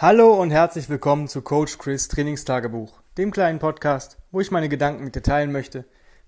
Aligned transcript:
Hallo 0.00 0.40
und 0.40 0.52
herzlich 0.52 0.88
willkommen 0.88 1.26
zu 1.26 1.42
Coach 1.42 1.76
Chris 1.76 2.06
Trainingstagebuch, 2.06 3.00
dem 3.16 3.32
kleinen 3.32 3.58
Podcast, 3.58 4.16
wo 4.30 4.40
ich 4.40 4.52
meine 4.52 4.68
Gedanken 4.68 5.02
mit 5.02 5.16
dir 5.16 5.24
teilen 5.24 5.50
möchte, 5.50 5.84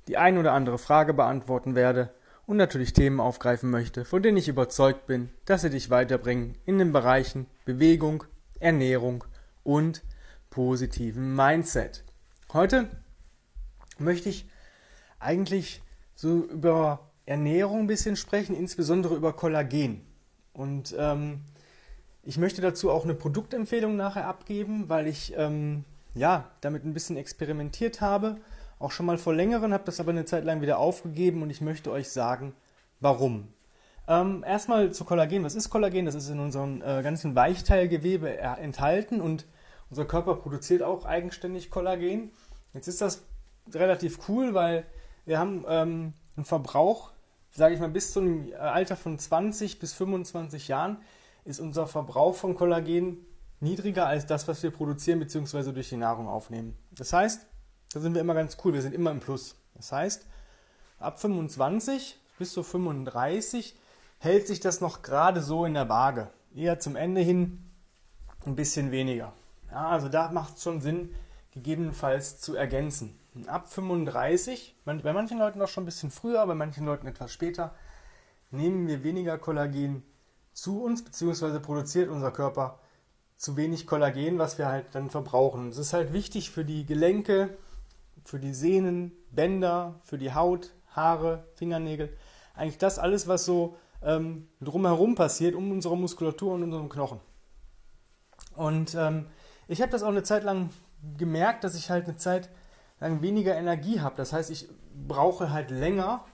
die 0.09 0.17
ein 0.17 0.39
oder 0.39 0.55
andere 0.55 0.77
Frage 0.77 1.15
beantworten 1.15 1.77
werde 1.77 2.13
und 2.47 2.57
natürlich 2.57 2.95
Themen 2.95 3.21
aufgreifen 3.21 3.71
möchte, 3.71 4.05
von 4.05 4.25
denen 4.25 4.39
ich 4.39 4.49
überzeugt 4.49 5.07
bin, 5.07 5.31
dass 5.45 5.63
sie 5.63 5.71
dich 5.71 5.89
weiterbringen 5.89 6.59
in 6.67 6.79
den 6.79 6.91
Bereichen 6.91 7.47
Bewegung, 7.65 8.25
Ernährung 8.59 9.23
und 9.63 10.03
positiven 10.51 11.37
Mindset. 11.37 12.03
Heute 12.53 12.89
möchte 13.99 14.31
ich 14.31 14.49
eigentlich 15.21 15.81
so 16.17 16.43
über 16.43 17.13
Ernährung 17.25 17.83
ein 17.83 17.87
bisschen 17.87 18.17
sprechen, 18.17 18.57
insbesondere 18.57 19.15
über 19.15 19.33
Kollagen. 19.33 20.05
Und 20.53 20.93
ähm, 20.99 21.43
ich 22.23 22.39
möchte 22.39 22.61
dazu 22.61 22.91
auch 22.91 23.05
eine 23.05 23.15
Produktempfehlung 23.15 23.97
nachher 23.97 24.27
abgeben, 24.27 24.89
weil 24.89 25.07
ich 25.07 25.35
ähm, 25.37 25.85
ja 26.15 26.51
damit 26.61 26.85
ein 26.85 26.95
bisschen 26.95 27.17
experimentiert 27.17 28.01
habe. 28.01 28.37
Auch 28.79 28.91
schon 28.91 29.07
mal 29.07 29.19
vor 29.19 29.35
längeren, 29.35 29.73
habe 29.73 29.85
das 29.85 30.01
aber 30.01 30.11
eine 30.11 30.25
Zeit 30.25 30.45
lang 30.45 30.61
wieder 30.61 30.79
aufgegeben 30.79 31.43
und 31.43 31.51
ich 31.51 31.61
möchte 31.61 31.91
euch 31.91 32.11
sagen, 32.11 32.55
warum. 33.01 33.49
Ähm, 34.09 34.45
erstmal 34.47 34.93
zu 34.93 35.05
Kollagen. 35.05 35.45
Was 35.45 35.55
ist 35.55 35.71
Kollagen? 35.71 36.07
Das 36.07 36.15
ist 36.15 36.29
in 36.29 36.41
unserem 36.41 36.83
äh, 36.83 37.03
ganzen 37.03 37.35
Weichteilgewebe 37.37 38.39
enthalten 38.39 39.21
und 39.21 39.47
unser 39.89 40.05
Körper 40.05 40.37
produziert 40.37 40.83
auch 40.83 41.05
eigenständig 41.05 41.71
Kollagen. 41.71 42.33
Jetzt 42.75 42.89
ist 42.89 43.01
das 43.01 43.23
relativ 43.73 44.29
cool, 44.29 44.55
weil 44.55 44.85
wir 45.27 45.39
haben 45.39 45.65
ähm, 45.69 46.13
einen 46.37 46.45
Verbrauch, 46.45 47.11
sage 47.51 47.75
ich 47.75 47.81
mal, 47.81 47.89
bis 47.89 48.13
zu 48.13 48.21
einem 48.21 48.53
Alter 48.59 48.97
von 48.97 49.19
20 49.19 49.79
bis 49.79 49.93
25 49.93 50.69
Jahren 50.69 50.99
ist 51.45 51.61
unser 51.61 51.87
Verbrauch 51.87 52.35
von 52.35 52.55
Kollagen 52.55 53.25
niedriger 53.61 54.07
als 54.07 54.27
das, 54.27 54.49
was 54.49 54.63
wir 54.63 54.71
produzieren 54.71 55.19
bzw. 55.21 55.73
durch 55.73 55.89
die 55.89 55.97
Nahrung 55.97 56.29
aufnehmen. 56.29 56.77
Das 56.93 57.13
heißt, 57.13 57.47
da 57.93 58.01
sind 58.01 58.15
wir 58.15 58.21
immer 58.21 58.35
ganz 58.35 58.57
cool, 58.65 58.73
wir 58.73 58.83
sind 58.83 58.95
immer 58.95 59.11
im 59.11 59.21
Plus. 59.21 59.57
Das 59.75 59.93
heißt, 59.93 60.27
ab 60.99 61.21
25 61.21 62.19
bis 62.39 62.53
zu 62.53 62.63
35 62.63 63.77
hält 64.19 64.47
sich 64.47 64.61
das 64.61 64.81
noch 64.81 65.03
gerade 65.03 65.41
so 65.41 65.65
in 65.65 65.75
der 65.75 65.89
Waage. 65.89 66.31
Eher 66.55 66.79
zum 66.79 66.97
Ende 66.97 67.21
hin 67.21 67.71
ein 68.47 68.57
bisschen 68.57 68.91
weniger. 68.91 69.33
Ja, 69.71 69.89
also 69.89 70.09
da 70.09 70.31
macht 70.31 70.57
es 70.57 70.63
schon 70.63 70.81
Sinn, 70.81 71.15
gegebenenfalls 71.53 72.41
zu 72.41 72.55
ergänzen. 72.55 73.19
Ab 73.47 73.69
35, 73.73 74.77
bei 74.85 75.13
manchen 75.13 75.39
Leuten 75.39 75.63
auch 75.63 75.69
schon 75.69 75.85
ein 75.85 75.87
bisschen 75.87 76.11
früher, 76.11 76.45
bei 76.47 76.55
manchen 76.55 76.85
Leuten 76.85 77.07
etwas 77.07 77.33
später, 77.33 77.75
nehmen 78.51 78.89
wir 78.89 79.05
weniger 79.05 79.39
Kollagen 79.39 80.03
zu 80.61 80.83
uns, 80.83 81.03
beziehungsweise 81.03 81.59
produziert 81.59 82.11
unser 82.11 82.31
Körper 82.31 82.79
zu 83.37 83.57
wenig 83.57 83.87
Kollagen, 83.87 84.39
was 84.39 84.59
wir 84.59 84.69
halt 84.69 84.87
dann 84.93 85.09
verbrauchen. 85.09 85.71
Es 85.71 85.79
ist 85.79 85.95
halt 85.95 86.13
wichtig 86.13 86.51
für 86.51 86.67
die 86.67 86.85
Gelenke, 86.85 87.57
für 88.25 88.39
die 88.39 88.53
Sehnen, 88.53 89.13
Bänder, 89.31 89.99
für 90.03 90.19
die 90.19 90.35
Haut, 90.35 90.75
Haare, 90.89 91.45
Fingernägel. 91.55 92.15
Eigentlich 92.55 92.77
das 92.77 92.99
alles, 92.99 93.27
was 93.27 93.47
so 93.47 93.77
ähm, 94.03 94.49
drumherum 94.61 95.15
passiert, 95.15 95.55
um 95.55 95.71
unsere 95.73 95.97
Muskulatur 95.97 96.53
und 96.53 96.63
unseren 96.65 96.91
Knochen. 96.91 97.21
Und 98.55 98.95
ähm, 98.95 99.29
ich 99.67 99.81
habe 99.81 99.93
das 99.93 100.03
auch 100.03 100.09
eine 100.09 100.25
Zeit 100.25 100.45
lang 100.45 100.69
gemerkt, 101.17 101.65
dass 101.65 101.75
ich 101.75 101.89
halt 101.89 102.05
eine 102.05 102.17
Zeit 102.17 102.51
lang 102.99 103.23
weniger 103.23 103.55
Energie 103.55 104.01
habe. 104.01 104.17
Das 104.17 104.35
heißt, 104.35 104.51
ich 104.51 104.69
brauche 105.09 105.51
halt 105.51 105.71
länger 105.71 106.27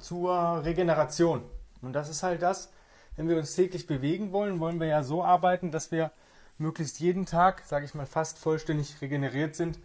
zur 0.00 0.64
Regeneration. 0.64 1.42
Und 1.82 1.92
das 1.92 2.08
ist 2.08 2.22
halt 2.22 2.40
das, 2.40 2.70
wenn 3.16 3.28
wir 3.28 3.36
uns 3.36 3.54
täglich 3.54 3.86
bewegen 3.86 4.32
wollen, 4.32 4.60
wollen 4.60 4.80
wir 4.80 4.86
ja 4.86 5.02
so 5.02 5.22
arbeiten, 5.24 5.70
dass 5.70 5.90
wir 5.90 6.10
möglichst 6.58 7.00
jeden 7.00 7.26
Tag, 7.26 7.62
sage 7.66 7.84
ich 7.84 7.94
mal, 7.94 8.06
fast 8.06 8.38
vollständig 8.38 9.00
regeneriert 9.00 9.54
sind, 9.54 9.78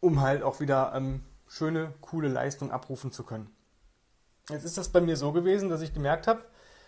um 0.00 0.20
halt 0.20 0.42
auch 0.42 0.60
wieder 0.60 0.92
ähm, 0.94 1.22
schöne, 1.46 1.92
coole 2.00 2.28
Leistung 2.28 2.70
abrufen 2.70 3.12
zu 3.12 3.24
können. 3.24 3.50
Jetzt 4.48 4.64
ist 4.64 4.78
das 4.78 4.88
bei 4.88 5.00
mir 5.00 5.16
so 5.16 5.32
gewesen, 5.32 5.68
dass 5.68 5.82
ich 5.82 5.94
gemerkt 5.94 6.26
habe, 6.26 6.42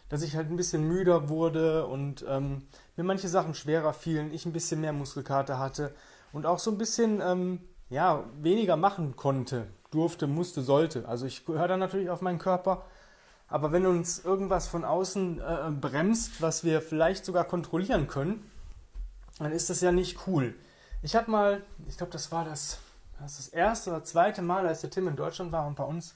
dass 0.09 0.23
ich 0.23 0.37
halt 0.37 0.51
ein 0.51 0.57
bisschen 0.57 0.87
müder 0.87 1.29
wurde 1.29 1.87
und 1.87 2.25
ähm, 2.29 2.67
mir 2.97 3.05
manche 3.05 3.29
Sachen 3.29 3.55
schwerer 3.55 3.93
fielen, 3.93 4.33
ich 4.33 4.45
ein 4.47 4.53
bisschen 4.53 4.81
mehr 4.81 4.93
Muskelkater 4.93 5.59
hatte 5.59 5.95
und 6.33 6.47
auch 6.47 6.59
so 6.59 6.71
ein 6.71 6.79
bisschen 6.79 7.21
ähm, 7.21 7.61
ja, 7.91 8.25
weniger 8.41 8.77
machen 8.77 9.17
konnte, 9.17 9.69
durfte, 9.91 10.27
musste, 10.27 10.63
sollte. 10.63 11.09
Also 11.09 11.27
ich 11.27 11.47
höre 11.47 11.69
dann 11.69 11.81
natürlich 11.81 12.11
auf 12.11 12.23
meinen 12.23 12.39
Körper 12.39 12.85
aber 13.49 13.72
wenn 13.72 13.87
uns 13.87 14.25
irgendwas 14.25 14.66
von 14.69 14.84
außen 14.84 15.41
äh, 15.41 15.71
bremst, 15.71 16.41
was 16.41 16.65
wir 16.65 16.81
vielleicht 16.81 17.25
sogar 17.25 17.44
kontrollieren 17.44 18.09
können, 18.09 18.50
dann 19.38 19.53
ist 19.53 19.71
das 19.71 19.81
ja 19.81 19.93
nicht 19.93 20.27
cool. 20.27 20.55
Ich 21.03 21.15
habe 21.15 21.31
mal, 21.31 21.62
ich 21.87 21.97
glaube, 21.97 22.12
das 22.12 22.32
war 22.32 22.44
das, 22.44 22.78
das, 23.21 23.37
das 23.37 23.49
erste 23.49 23.91
oder 23.91 24.05
zweite 24.05 24.43
Mal, 24.43 24.66
als 24.66 24.81
der 24.81 24.91
Tim 24.91 25.09
in 25.09 25.16
Deutschland 25.16 25.53
war 25.53 25.66
und 25.66 25.77
bei 25.77 25.84
uns 25.84 26.15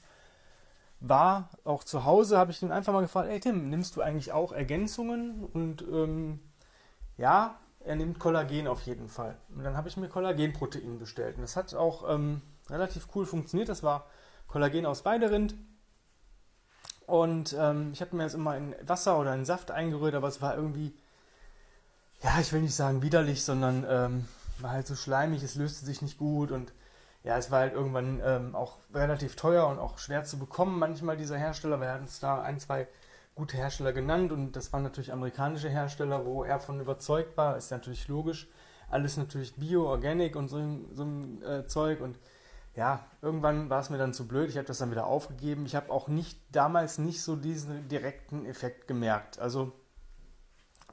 war, 0.99 1.49
auch 1.63 1.83
zu 1.83 2.05
Hause, 2.05 2.37
habe 2.37 2.51
ich 2.51 2.61
ihn 2.61 2.71
einfach 2.71 2.91
mal 2.91 3.01
gefragt, 3.01 3.29
ey 3.29 3.39
Tim, 3.39 3.69
nimmst 3.69 3.95
du 3.95 4.01
eigentlich 4.01 4.31
auch 4.31 4.51
Ergänzungen? 4.51 5.45
Und 5.53 5.81
ähm, 5.83 6.39
ja, 7.17 7.55
er 7.85 7.95
nimmt 7.95 8.19
Kollagen 8.19 8.67
auf 8.67 8.81
jeden 8.81 9.07
Fall. 9.07 9.37
Und 9.55 9.63
dann 9.63 9.77
habe 9.77 9.87
ich 9.87 9.97
mir 9.97 10.09
Kollagenprotein 10.09 10.99
bestellt. 10.99 11.35
Und 11.37 11.43
das 11.43 11.55
hat 11.55 11.73
auch 11.73 12.09
ähm, 12.09 12.41
relativ 12.69 13.07
cool 13.15 13.25
funktioniert. 13.25 13.69
Das 13.69 13.83
war 13.83 14.07
Kollagen 14.47 14.85
aus 14.85 15.05
Weiderind 15.05 15.55
und 17.09 17.55
ähm, 17.57 17.89
ich 17.93 18.01
habe 18.01 18.15
mir 18.15 18.23
das 18.23 18.33
immer 18.33 18.55
in 18.55 18.75
Wasser 18.83 19.19
oder 19.19 19.33
in 19.33 19.45
Saft 19.45 19.71
eingerührt, 19.71 20.15
aber 20.15 20.27
es 20.27 20.41
war 20.41 20.55
irgendwie, 20.55 20.93
ja, 22.21 22.39
ich 22.39 22.53
will 22.53 22.61
nicht 22.61 22.75
sagen 22.75 23.01
widerlich, 23.01 23.43
sondern 23.43 23.85
ähm, 23.89 24.25
war 24.59 24.71
halt 24.71 24.87
so 24.87 24.95
schleimig, 24.95 25.43
es 25.43 25.55
löste 25.55 25.85
sich 25.85 26.01
nicht 26.01 26.17
gut 26.17 26.51
und 26.51 26.71
ja, 27.23 27.37
es 27.37 27.51
war 27.51 27.59
halt 27.59 27.73
irgendwann 27.73 28.21
ähm, 28.23 28.55
auch 28.55 28.77
relativ 28.93 29.35
teuer 29.35 29.67
und 29.67 29.79
auch 29.79 29.97
schwer 29.97 30.23
zu 30.23 30.37
bekommen, 30.37 30.79
manchmal 30.79 31.17
dieser 31.17 31.37
Hersteller. 31.37 31.81
Wir 31.81 31.89
hatten 31.91 32.03
uns 32.03 32.19
da 32.19 32.41
ein, 32.41 32.59
zwei 32.59 32.87
gute 33.35 33.57
Hersteller 33.57 33.93
genannt 33.93 34.31
und 34.31 34.53
das 34.53 34.71
waren 34.71 34.83
natürlich 34.83 35.11
amerikanische 35.11 35.69
Hersteller, 35.69 36.25
wo 36.25 36.43
er 36.43 36.59
von 36.59 36.79
überzeugt 36.79 37.37
war, 37.37 37.57
ist 37.57 37.71
natürlich 37.71 38.07
logisch. 38.07 38.47
Alles 38.89 39.17
natürlich 39.17 39.55
Bio, 39.55 39.87
Organic 39.87 40.35
und 40.35 40.47
so, 40.47 40.57
so 40.93 41.03
ein 41.03 41.41
äh, 41.43 41.65
Zeug 41.65 42.01
und 42.01 42.17
ja, 42.79 43.05
irgendwann 43.21 43.69
war 43.69 43.81
es 43.81 43.89
mir 43.89 43.97
dann 43.97 44.13
zu 44.13 44.25
blöd. 44.25 44.49
Ich 44.49 44.55
habe 44.55 44.65
das 44.65 44.77
dann 44.77 44.89
wieder 44.89 45.05
aufgegeben. 45.05 45.65
Ich 45.65 45.75
habe 45.75 45.91
auch 45.91 46.07
nicht 46.07 46.39
damals 46.53 46.97
nicht 46.97 47.21
so 47.21 47.35
diesen 47.35 47.89
direkten 47.89 48.45
Effekt 48.45 48.87
gemerkt. 48.87 49.37
Also 49.37 49.73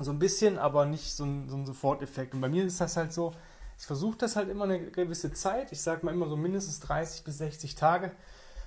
so 0.01 0.11
ein 0.11 0.19
bisschen, 0.19 0.59
aber 0.59 0.85
nicht 0.85 1.15
so 1.15 1.25
ein, 1.25 1.49
so 1.49 1.57
ein 1.57 1.65
Soforteffekt. 1.65 2.35
Und 2.35 2.41
bei 2.41 2.49
mir 2.49 2.65
ist 2.65 2.81
das 2.81 2.97
halt 2.97 3.13
so, 3.13 3.33
ich 3.79 3.87
versuche 3.87 4.19
das 4.19 4.35
halt 4.35 4.49
immer 4.49 4.65
eine 4.65 4.91
gewisse 4.91 5.33
Zeit. 5.33 5.71
Ich 5.71 5.81
sage 5.81 6.05
mal 6.05 6.13
immer 6.13 6.29
so 6.29 6.37
mindestens 6.37 6.81
30 6.81 7.23
bis 7.23 7.39
60 7.39 7.77
Tage, 7.77 8.11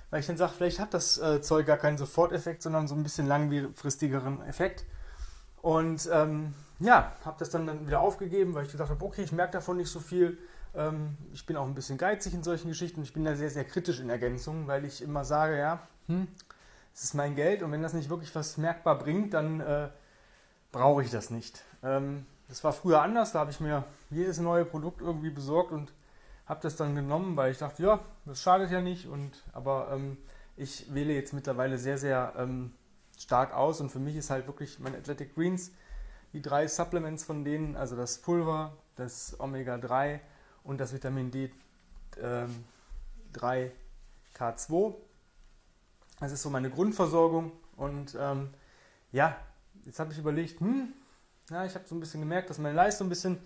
weil 0.08 0.20
ich 0.20 0.26
dann 0.26 0.38
sage, 0.38 0.54
vielleicht 0.56 0.80
hat 0.80 0.94
das 0.94 1.18
äh, 1.18 1.42
Zeug 1.42 1.66
gar 1.66 1.76
keinen 1.76 1.98
Soforteffekt, 1.98 2.62
sondern 2.62 2.88
so 2.88 2.94
ein 2.94 3.02
bisschen 3.02 3.26
langfristigeren 3.26 4.40
Effekt. 4.44 4.86
Und 5.60 6.08
ähm, 6.10 6.54
ja, 6.78 7.12
habe 7.26 7.36
das 7.38 7.50
dann, 7.50 7.66
dann 7.66 7.86
wieder 7.86 8.00
aufgegeben, 8.00 8.54
weil 8.54 8.64
ich 8.64 8.72
gesagt 8.72 8.88
habe, 8.88 9.04
okay, 9.04 9.24
ich 9.24 9.32
merke 9.32 9.52
davon 9.52 9.76
nicht 9.76 9.90
so 9.90 10.00
viel 10.00 10.38
ich 11.32 11.46
bin 11.46 11.56
auch 11.56 11.66
ein 11.66 11.74
bisschen 11.74 11.98
geizig 11.98 12.32
in 12.32 12.44
solchen 12.44 12.68
Geschichten. 12.68 13.02
Ich 13.02 13.12
bin 13.12 13.24
da 13.24 13.34
sehr, 13.34 13.50
sehr 13.50 13.64
kritisch 13.64 13.98
in 13.98 14.08
Ergänzungen, 14.08 14.68
weil 14.68 14.84
ich 14.84 15.02
immer 15.02 15.24
sage, 15.24 15.58
ja, 15.58 15.80
hm, 16.06 16.28
ist 16.94 17.14
mein 17.14 17.34
Geld 17.34 17.62
und 17.62 17.72
wenn 17.72 17.82
das 17.82 17.92
nicht 17.92 18.10
wirklich 18.10 18.34
was 18.34 18.56
merkbar 18.56 18.98
bringt, 18.98 19.34
dann 19.34 19.60
äh, 19.60 19.88
brauche 20.72 21.02
ich 21.02 21.10
das 21.10 21.30
nicht. 21.30 21.64
Ähm, 21.82 22.26
das 22.48 22.62
war 22.64 22.72
früher 22.72 23.00
anders, 23.02 23.32
da 23.32 23.40
habe 23.40 23.50
ich 23.50 23.60
mir 23.60 23.84
jedes 24.10 24.38
neue 24.38 24.64
Produkt 24.64 25.00
irgendwie 25.00 25.30
besorgt 25.30 25.72
und 25.72 25.92
habe 26.46 26.60
das 26.62 26.76
dann 26.76 26.96
genommen, 26.96 27.36
weil 27.36 27.52
ich 27.52 27.58
dachte, 27.58 27.82
ja, 27.82 28.00
das 28.24 28.40
schadet 28.40 28.70
ja 28.70 28.80
nicht. 28.80 29.06
Und, 29.06 29.44
aber 29.52 29.88
ähm, 29.92 30.18
ich 30.56 30.92
wähle 30.92 31.14
jetzt 31.14 31.32
mittlerweile 31.32 31.78
sehr, 31.78 31.96
sehr 31.96 32.34
ähm, 32.36 32.72
stark 33.16 33.54
aus 33.54 33.80
und 33.80 33.90
für 33.90 34.00
mich 34.00 34.16
ist 34.16 34.30
halt 34.30 34.46
wirklich 34.46 34.80
mein 34.80 34.94
Athletic 34.94 35.34
Greens, 35.34 35.72
die 36.32 36.42
drei 36.42 36.66
Supplements 36.66 37.24
von 37.24 37.44
denen, 37.44 37.76
also 37.76 37.96
das 37.96 38.18
Pulver, 38.18 38.76
das 38.96 39.38
Omega 39.38 39.78
3 39.78 40.20
und 40.64 40.78
das 40.78 40.92
Vitamin 40.92 41.30
D 41.30 41.50
ähm, 42.20 42.64
3 43.32 43.72
K2. 44.36 44.94
Das 46.20 46.32
ist 46.32 46.42
so 46.42 46.50
meine 46.50 46.70
Grundversorgung. 46.70 47.52
Und 47.76 48.16
ähm, 48.18 48.50
ja, 49.12 49.36
jetzt 49.84 49.98
habe 49.98 50.12
ich 50.12 50.18
überlegt, 50.18 50.60
hm, 50.60 50.92
ja, 51.50 51.64
ich 51.64 51.74
habe 51.74 51.86
so 51.86 51.94
ein 51.94 52.00
bisschen 52.00 52.20
gemerkt, 52.20 52.50
dass 52.50 52.58
meine 52.58 52.74
Leistung 52.74 53.06
ein 53.06 53.10
bisschen 53.10 53.38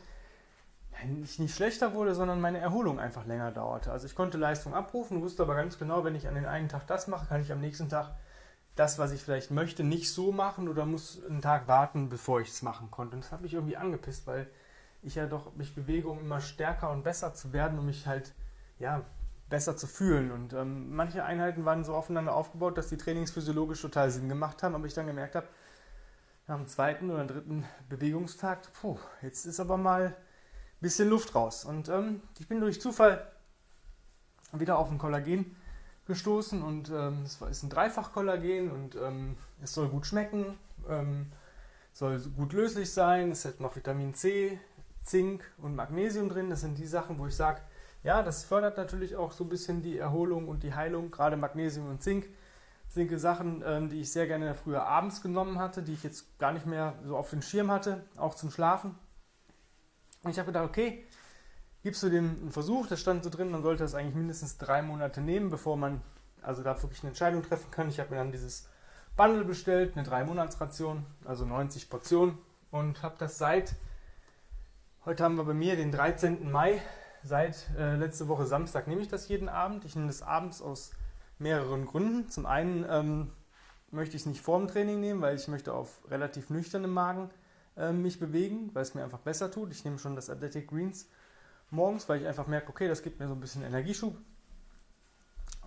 nicht, 1.06 1.38
nicht 1.38 1.54
schlechter 1.54 1.92
wurde, 1.94 2.14
sondern 2.14 2.40
meine 2.40 2.58
Erholung 2.58 2.98
einfach 2.98 3.26
länger 3.26 3.50
dauerte. 3.50 3.92
Also 3.92 4.06
ich 4.06 4.14
konnte 4.14 4.38
Leistung 4.38 4.74
abrufen, 4.74 5.22
wusste 5.22 5.42
aber 5.42 5.54
ganz 5.54 5.78
genau, 5.78 6.04
wenn 6.04 6.14
ich 6.14 6.28
an 6.28 6.34
den 6.34 6.46
einen 6.46 6.68
Tag 6.68 6.86
das 6.86 7.08
mache, 7.08 7.26
kann 7.26 7.40
ich 7.40 7.52
am 7.52 7.60
nächsten 7.60 7.88
Tag 7.88 8.12
das, 8.76 8.98
was 8.98 9.12
ich 9.12 9.22
vielleicht 9.22 9.50
möchte, 9.50 9.84
nicht 9.84 10.12
so 10.12 10.32
machen 10.32 10.68
oder 10.68 10.86
muss 10.86 11.24
einen 11.28 11.42
Tag 11.42 11.68
warten, 11.68 12.08
bevor 12.08 12.40
ich 12.40 12.48
es 12.48 12.62
machen 12.62 12.90
konnte. 12.90 13.16
Und 13.16 13.24
das 13.24 13.32
hat 13.32 13.40
mich 13.40 13.54
irgendwie 13.54 13.76
angepisst, 13.76 14.26
weil 14.26 14.48
ich 15.04 15.14
ja 15.16 15.26
doch 15.26 15.54
mich 15.54 15.74
bewege, 15.74 16.08
um 16.08 16.18
immer 16.18 16.40
stärker 16.40 16.90
und 16.90 17.04
besser 17.04 17.34
zu 17.34 17.52
werden, 17.52 17.78
um 17.78 17.86
mich 17.86 18.06
halt 18.06 18.32
ja 18.78 19.04
besser 19.48 19.76
zu 19.76 19.86
fühlen. 19.86 20.32
Und 20.32 20.52
ähm, 20.52 20.94
manche 20.94 21.24
Einheiten 21.24 21.64
waren 21.64 21.84
so 21.84 21.94
aufeinander 21.94 22.34
aufgebaut, 22.34 22.78
dass 22.78 22.88
die 22.88 22.96
trainingsphysiologisch 22.96 23.80
total 23.80 24.10
Sinn 24.10 24.28
gemacht 24.28 24.62
haben, 24.62 24.74
aber 24.74 24.86
ich 24.86 24.94
dann 24.94 25.06
gemerkt 25.06 25.34
habe, 25.34 25.46
nach 26.46 26.56
dem 26.56 26.66
zweiten 26.66 27.10
oder 27.10 27.24
dritten 27.24 27.64
Bewegungstag, 27.88 28.72
puh, 28.74 28.98
jetzt 29.22 29.46
ist 29.46 29.60
aber 29.60 29.76
mal 29.76 30.06
ein 30.06 30.14
bisschen 30.80 31.08
Luft 31.08 31.34
raus. 31.34 31.64
Und 31.64 31.88
ähm, 31.88 32.22
ich 32.38 32.48
bin 32.48 32.60
durch 32.60 32.80
Zufall 32.80 33.26
wieder 34.52 34.78
auf 34.78 34.90
ein 34.90 34.98
Kollagen 34.98 35.56
gestoßen 36.06 36.62
und 36.62 36.90
ähm, 36.90 37.22
es 37.24 37.40
ist 37.40 37.62
ein 37.62 37.70
Dreifach-Kollagen 37.70 38.70
und 38.70 38.94
ähm, 38.96 39.36
es 39.62 39.72
soll 39.72 39.88
gut 39.88 40.06
schmecken, 40.06 40.58
ähm, 40.88 41.26
soll 41.92 42.20
gut 42.36 42.52
löslich 42.52 42.92
sein, 42.92 43.30
es 43.30 43.44
hat 43.46 43.60
noch 43.60 43.74
Vitamin 43.74 44.14
C, 44.14 44.58
Zink 45.04 45.44
und 45.58 45.76
Magnesium 45.76 46.28
drin. 46.28 46.50
Das 46.50 46.62
sind 46.62 46.78
die 46.78 46.86
Sachen, 46.86 47.18
wo 47.18 47.26
ich 47.26 47.36
sage, 47.36 47.60
ja, 48.02 48.22
das 48.22 48.44
fördert 48.44 48.76
natürlich 48.76 49.16
auch 49.16 49.32
so 49.32 49.44
ein 49.44 49.48
bisschen 49.48 49.82
die 49.82 49.98
Erholung 49.98 50.48
und 50.48 50.62
die 50.62 50.74
Heilung, 50.74 51.10
gerade 51.10 51.36
Magnesium 51.36 51.88
und 51.88 52.02
Zink 52.02 52.26
sind 52.88 53.18
Sachen, 53.18 53.62
ähm, 53.66 53.88
die 53.88 54.00
ich 54.00 54.12
sehr 54.12 54.26
gerne 54.26 54.54
früher 54.54 54.84
abends 54.84 55.20
genommen 55.20 55.58
hatte, 55.58 55.82
die 55.82 55.94
ich 55.94 56.04
jetzt 56.04 56.38
gar 56.38 56.52
nicht 56.52 56.66
mehr 56.66 56.94
so 57.04 57.16
auf 57.16 57.30
den 57.30 57.42
Schirm 57.42 57.70
hatte, 57.70 58.04
auch 58.16 58.34
zum 58.34 58.50
Schlafen. 58.50 58.94
Und 60.22 60.30
ich 60.30 60.38
habe 60.38 60.46
gedacht, 60.46 60.68
okay, 60.68 61.04
gibst 61.82 62.02
du 62.02 62.08
dem 62.08 62.36
einen 62.40 62.52
Versuch, 62.52 62.86
das 62.86 63.00
stand 63.00 63.24
so 63.24 63.30
drin, 63.30 63.50
man 63.50 63.62
sollte 63.62 63.82
das 63.82 63.94
eigentlich 63.94 64.14
mindestens 64.14 64.58
drei 64.58 64.80
Monate 64.80 65.20
nehmen, 65.20 65.50
bevor 65.50 65.76
man 65.76 66.00
also 66.40 66.62
da 66.62 66.80
wirklich 66.82 67.02
eine 67.02 67.10
Entscheidung 67.10 67.42
treffen 67.42 67.70
kann. 67.70 67.88
Ich 67.88 67.98
habe 68.00 68.10
mir 68.10 68.16
dann 68.16 68.32
dieses 68.32 68.68
Bundle 69.16 69.44
bestellt, 69.44 69.96
eine 69.96 70.06
drei 70.06 70.24
Monats 70.24 70.60
Ration, 70.60 71.04
also 71.24 71.44
90 71.44 71.90
Portionen 71.90 72.38
und 72.70 73.02
habe 73.02 73.16
das 73.18 73.38
seit 73.38 73.74
heute 75.04 75.22
haben 75.22 75.36
wir 75.36 75.44
bei 75.44 75.54
mir 75.54 75.76
den 75.76 75.92
13. 75.92 76.50
Mai, 76.50 76.80
seit 77.22 77.68
äh, 77.78 77.96
letzte 77.96 78.28
Woche 78.28 78.46
Samstag 78.46 78.86
nehme 78.86 79.02
ich 79.02 79.08
das 79.08 79.28
jeden 79.28 79.48
Abend. 79.48 79.84
Ich 79.84 79.94
nehme 79.96 80.06
das 80.06 80.22
abends 80.22 80.62
aus 80.62 80.92
mehreren 81.38 81.84
Gründen. 81.84 82.30
Zum 82.30 82.46
einen 82.46 82.86
ähm, 82.88 83.30
möchte 83.90 84.16
ich 84.16 84.22
es 84.22 84.26
nicht 84.26 84.40
vorm 84.40 84.66
Training 84.66 85.00
nehmen, 85.00 85.20
weil 85.20 85.36
ich 85.36 85.46
möchte 85.48 85.74
auf 85.74 86.00
relativ 86.10 86.48
nüchternem 86.48 86.92
Magen 86.92 87.30
äh, 87.76 87.92
mich 87.92 88.18
bewegen, 88.18 88.70
weil 88.72 88.82
es 88.82 88.94
mir 88.94 89.04
einfach 89.04 89.18
besser 89.18 89.50
tut. 89.50 89.72
Ich 89.72 89.84
nehme 89.84 89.98
schon 89.98 90.16
das 90.16 90.30
Athletic 90.30 90.68
Greens 90.68 91.08
morgens, 91.70 92.08
weil 92.08 92.20
ich 92.20 92.26
einfach 92.26 92.46
merke, 92.46 92.70
okay, 92.70 92.88
das 92.88 93.02
gibt 93.02 93.20
mir 93.20 93.28
so 93.28 93.34
ein 93.34 93.40
bisschen 93.40 93.62
Energieschub. 93.62 94.16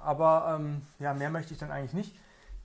Aber 0.02 0.58
ähm, 0.60 0.82
ja, 1.00 1.14
mehr 1.14 1.30
möchte 1.30 1.54
ich 1.54 1.60
dann 1.60 1.72
eigentlich 1.72 1.94
nicht. 1.94 2.16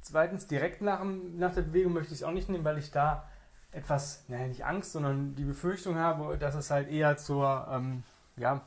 Zweitens, 0.00 0.46
direkt 0.46 0.80
nach, 0.80 1.04
nach 1.04 1.54
der 1.54 1.62
Bewegung 1.62 1.92
möchte 1.92 2.14
ich 2.14 2.20
es 2.20 2.24
auch 2.24 2.32
nicht 2.32 2.48
nehmen, 2.48 2.64
weil 2.64 2.78
ich 2.78 2.90
da 2.90 3.28
etwas, 3.72 4.24
naja, 4.28 4.46
nicht 4.46 4.64
Angst, 4.64 4.92
sondern 4.92 5.34
die 5.34 5.44
Befürchtung 5.44 5.96
habe, 5.96 6.36
dass 6.38 6.54
es 6.54 6.70
halt 6.70 6.88
eher 6.88 7.16
zur, 7.16 7.66
ähm, 7.70 8.02
ja, 8.36 8.60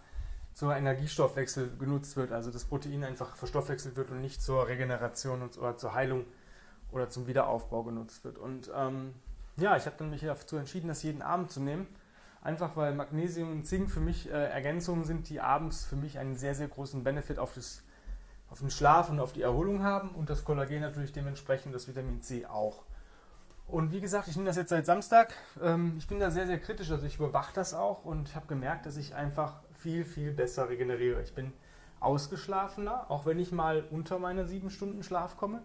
zur 0.54 0.75
Energiestoffwechsel 0.75 1.78
genutzt 1.78 2.16
wird, 2.18 2.31
also 2.31 2.50
das 2.50 2.66
Protein 2.66 3.04
einfach 3.04 3.36
verstoffwechselt 3.36 3.96
wird 3.96 4.10
und 4.10 4.22
nicht 4.22 4.42
zur 4.42 4.68
Regeneration 4.68 5.42
und, 5.42 5.57
oder 5.57 5.78
zur 5.78 5.94
Heilung 5.94 6.25
oder 6.92 7.10
zum 7.10 7.28
Wiederaufbau 7.28 7.84
genutzt 7.84 8.24
wird. 8.24 8.38
Und 8.38 8.72
ähm, 8.75 9.13
ja, 9.57 9.78
ich 9.78 9.86
habe 9.86 9.96
dann 10.00 10.10
mich 10.10 10.22
dazu 10.22 10.57
entschieden, 10.57 10.88
das 10.88 11.04
jeden 11.04 11.22
Abend 11.22 11.52
zu 11.52 11.62
nehmen. 11.62 11.88
Einfach 12.42 12.75
weil 12.78 12.94
Magnesium 12.94 13.52
und 13.52 13.66
Zink 13.66 13.90
für 13.90 14.00
mich 14.00 14.30
äh, 14.30 14.50
Ergänzungen 14.50 15.04
sind, 15.04 15.30
die 15.30 15.42
abends 15.42 15.84
für 15.84 15.96
mich 15.96 16.19
einen 16.19 16.36
sehr, 16.36 16.56
sehr 16.56 16.68
großen 16.68 17.04
Benefit 17.04 17.40
auf, 17.40 17.54
das, 17.54 17.84
auf 18.50 18.60
den 18.60 18.69
Schlaf 18.69 19.10
und 19.10 19.19
auf 19.19 19.34
die 19.34 19.42
Erholung 19.42 19.84
haben 19.84 20.10
und 20.10 20.30
das 20.30 20.46
Kollagen 20.46 20.81
natürlich 20.81 21.12
dementsprechend 21.12 21.74
das 21.74 21.88
Vitamin 21.88 22.22
C 22.22 22.46
auch. 22.46 22.84
Und 23.68 23.92
wie 23.92 24.00
gesagt, 24.00 24.28
ich 24.28 24.36
nehme 24.36 24.48
das 24.48 24.58
jetzt 24.58 24.70
seit 24.70 24.86
Samstag. 24.86 25.34
Ähm, 25.62 25.96
ich 25.98 26.08
bin 26.08 26.20
da 26.20 26.30
sehr, 26.30 26.46
sehr 26.46 26.60
kritisch, 26.60 26.92
also 26.92 27.06
ich 27.06 27.16
überwache 27.16 27.54
das 27.54 27.74
auch 27.74 28.06
und 28.06 28.36
habe 28.36 28.46
gemerkt, 28.48 28.86
dass 28.86 28.96
ich 28.98 29.16
einfach 29.16 29.56
viel, 29.74 30.06
viel 30.06 30.32
besser 30.32 30.70
regeneriere. 30.70 31.22
Ich 31.24 31.34
bin 31.34 31.52
ausgeschlafener, 32.00 33.10
auch 33.10 33.26
wenn 33.26 33.40
ich 33.40 33.52
mal 33.52 33.84
unter 33.90 34.20
meine 34.20 34.46
sieben 34.46 34.70
Stunden 34.70 35.02
Schlaf 35.02 35.38
komme. 35.38 35.62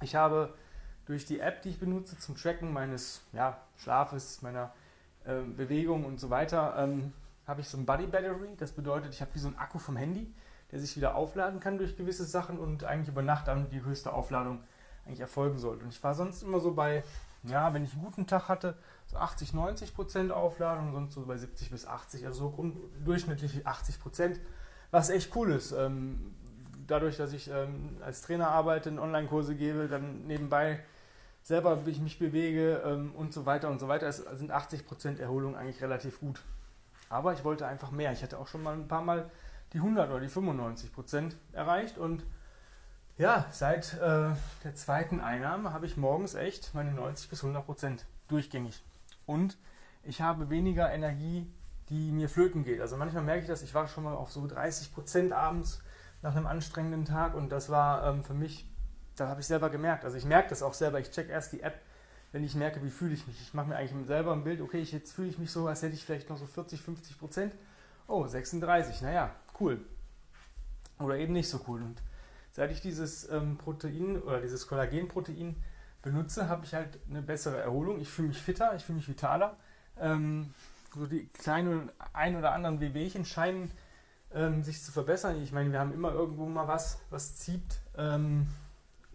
Ich 0.00 0.14
habe 0.14 0.54
durch 1.06 1.26
die 1.26 1.40
App, 1.40 1.62
die 1.62 1.70
ich 1.70 1.80
benutze 1.80 2.16
zum 2.18 2.36
Tracken 2.36 2.72
meines 2.72 3.22
ja, 3.32 3.60
Schlafes, 3.76 4.42
meiner 4.42 4.72
äh, 5.24 5.40
Bewegung 5.42 6.04
und 6.04 6.20
so 6.20 6.30
weiter, 6.30 6.74
ähm, 6.78 7.12
habe 7.46 7.62
ich 7.62 7.68
so 7.68 7.78
ein 7.78 7.84
Body 7.84 8.06
Battery. 8.06 8.54
Das 8.56 8.70
bedeutet, 8.70 9.12
ich 9.12 9.20
habe 9.20 9.34
wie 9.34 9.40
so 9.40 9.48
ein 9.48 9.58
Akku 9.58 9.80
vom 9.80 9.96
Handy, 9.96 10.32
der 10.70 10.78
sich 10.78 10.96
wieder 10.96 11.16
aufladen 11.16 11.58
kann 11.58 11.78
durch 11.78 11.96
gewisse 11.96 12.24
Sachen 12.24 12.58
und 12.58 12.84
eigentlich 12.84 13.08
über 13.08 13.22
Nacht 13.22 13.48
dann 13.48 13.68
die 13.70 13.82
höchste 13.82 14.12
Aufladung 14.12 14.62
eigentlich 15.04 15.20
erfolgen 15.20 15.58
sollte. 15.58 15.84
Und 15.84 15.90
ich 15.90 16.02
war 16.02 16.14
sonst 16.14 16.42
immer 16.42 16.60
so 16.60 16.72
bei, 16.72 17.02
ja, 17.42 17.72
wenn 17.72 17.84
ich 17.84 17.92
einen 17.92 18.04
guten 18.04 18.26
Tag 18.26 18.48
hatte, 18.48 18.76
so 19.06 19.16
80, 19.16 19.54
90 19.54 19.94
Prozent 19.94 20.32
Aufladung, 20.32 20.92
sonst 20.92 21.14
so 21.14 21.22
bei 21.22 21.36
70 21.36 21.70
bis 21.70 21.86
80, 21.86 22.26
also 22.26 22.52
so 22.56 22.74
durchschnittlich 23.04 23.66
80 23.66 24.00
Prozent, 24.00 24.40
was 24.90 25.10
echt 25.10 25.34
cool 25.36 25.50
ist. 25.50 25.72
Ähm, 25.72 26.34
dadurch, 26.86 27.16
dass 27.16 27.32
ich 27.32 27.50
ähm, 27.50 27.96
als 28.04 28.22
Trainer 28.22 28.48
arbeite, 28.48 28.90
Online-Kurse 28.90 29.54
gebe, 29.54 29.88
dann 29.88 30.26
nebenbei 30.26 30.80
selber 31.42 31.78
ich 31.86 32.00
mich 32.00 32.18
bewege 32.18 32.82
ähm, 32.84 33.12
und 33.14 33.32
so 33.32 33.46
weiter 33.46 33.70
und 33.70 33.80
so 33.80 33.88
weiter, 33.88 34.06
es 34.06 34.18
sind 34.18 34.50
80 34.50 34.86
Prozent 34.86 35.20
Erholung 35.20 35.56
eigentlich 35.56 35.82
relativ 35.82 36.20
gut. 36.20 36.42
Aber 37.08 37.32
ich 37.32 37.44
wollte 37.44 37.66
einfach 37.66 37.90
mehr. 37.90 38.12
Ich 38.12 38.22
hatte 38.22 38.38
auch 38.38 38.46
schon 38.46 38.62
mal 38.62 38.74
ein 38.74 38.86
paar 38.86 39.02
Mal 39.02 39.30
die 39.72 39.78
100 39.78 40.10
oder 40.10 40.20
die 40.20 40.28
95 40.28 40.92
Prozent 40.92 41.36
erreicht 41.52 41.98
und 41.98 42.24
ja, 43.20 43.44
seit 43.50 43.98
äh, 43.98 44.30
der 44.64 44.74
zweiten 44.74 45.20
Einnahme 45.20 45.74
habe 45.74 45.84
ich 45.84 45.98
morgens 45.98 46.34
echt 46.34 46.74
meine 46.74 46.90
90 46.92 47.28
bis 47.28 47.42
100 47.42 47.66
Prozent 47.66 48.06
durchgängig. 48.28 48.82
Und 49.26 49.58
ich 50.02 50.22
habe 50.22 50.48
weniger 50.48 50.90
Energie, 50.90 51.46
die 51.90 52.12
mir 52.12 52.30
flöten 52.30 52.64
geht. 52.64 52.80
Also 52.80 52.96
manchmal 52.96 53.22
merke 53.22 53.42
ich 53.42 53.46
das, 53.46 53.60
ich 53.60 53.74
war 53.74 53.88
schon 53.88 54.04
mal 54.04 54.14
auf 54.14 54.32
so 54.32 54.46
30 54.46 54.94
Prozent 54.94 55.32
abends 55.34 55.82
nach 56.22 56.34
einem 56.34 56.46
anstrengenden 56.46 57.04
Tag 57.04 57.34
und 57.34 57.50
das 57.50 57.68
war 57.68 58.06
ähm, 58.06 58.24
für 58.24 58.32
mich, 58.32 58.66
da 59.16 59.28
habe 59.28 59.42
ich 59.42 59.46
selber 59.46 59.68
gemerkt. 59.68 60.06
Also 60.06 60.16
ich 60.16 60.24
merke 60.24 60.48
das 60.48 60.62
auch 60.62 60.72
selber. 60.72 60.98
Ich 60.98 61.10
check 61.10 61.28
erst 61.28 61.52
die 61.52 61.62
App, 61.62 61.78
wenn 62.32 62.42
ich 62.42 62.54
merke, 62.54 62.82
wie 62.82 62.88
fühle 62.88 63.12
ich 63.12 63.26
mich. 63.26 63.38
Ich 63.38 63.52
mache 63.52 63.68
mir 63.68 63.76
eigentlich 63.76 64.06
selber 64.06 64.32
ein 64.32 64.44
Bild, 64.44 64.62
okay, 64.62 64.80
jetzt 64.80 65.12
fühle 65.12 65.28
ich 65.28 65.36
mich 65.36 65.50
so, 65.50 65.66
als 65.66 65.82
hätte 65.82 65.94
ich 65.94 66.06
vielleicht 66.06 66.30
noch 66.30 66.38
so 66.38 66.46
40, 66.46 66.80
50 66.80 67.18
Prozent. 67.18 67.54
Oh, 68.06 68.26
36, 68.26 69.02
naja, 69.02 69.34
cool. 69.60 69.84
Oder 70.98 71.18
eben 71.18 71.34
nicht 71.34 71.50
so 71.50 71.60
cool. 71.68 71.82
Und 71.82 72.02
seit 72.52 72.70
ich 72.70 72.80
dieses 72.80 73.28
ähm, 73.30 73.56
Protein 73.56 74.20
oder 74.22 74.40
dieses 74.40 74.66
Kollagenprotein 74.66 75.56
benutze, 76.02 76.48
habe 76.48 76.64
ich 76.64 76.74
halt 76.74 76.98
eine 77.08 77.22
bessere 77.22 77.58
Erholung. 77.58 78.00
Ich 78.00 78.08
fühle 78.08 78.28
mich 78.28 78.38
fitter, 78.38 78.74
ich 78.74 78.84
fühle 78.84 78.96
mich 78.96 79.08
vitaler. 79.08 79.56
Ähm, 79.98 80.54
so 80.94 81.06
die 81.06 81.26
kleinen 81.28 81.90
ein 82.12 82.36
oder 82.36 82.52
anderen 82.52 82.80
Wehwehchen 82.80 83.24
scheinen 83.24 83.70
ähm, 84.34 84.62
sich 84.62 84.82
zu 84.82 84.92
verbessern. 84.92 85.40
Ich 85.42 85.52
meine, 85.52 85.70
wir 85.72 85.80
haben 85.80 85.92
immer 85.92 86.12
irgendwo 86.12 86.46
mal 86.46 86.68
was, 86.68 86.98
was 87.10 87.36
zieht. 87.36 87.80
Ähm, 87.96 88.46